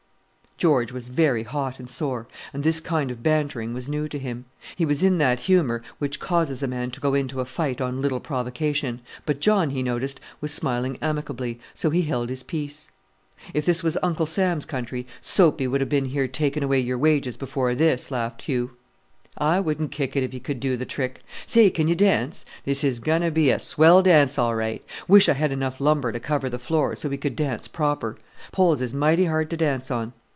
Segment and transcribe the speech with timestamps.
[0.57, 4.45] George was very hot and sore; and this sort of bantering was new to him.
[4.75, 7.99] He was in that humour which causes a man to go into a fight on
[7.99, 12.91] little provocation; but John, he noticed, was smiling amicably, so he held his peace.
[13.55, 17.37] "If this was Uncle Sam's country, Soapy would have been here taking away your wages
[17.37, 18.77] before this," laughed Hugh.
[19.39, 21.23] "I wouldn't kick if he could do the trick.
[21.47, 21.71] Say!
[21.71, 22.45] can you dance?
[22.65, 24.85] This is going to be a swell dance all right!
[25.07, 28.15] Wish I had enough lumber to cover the floor, so we could dance proper.
[28.51, 30.13] Poles is mighty hard to dance on.